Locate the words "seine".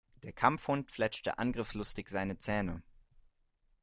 2.09-2.35